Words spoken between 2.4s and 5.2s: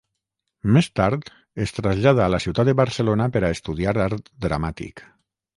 ciutat de Barcelona per a estudiar Art Dramàtic.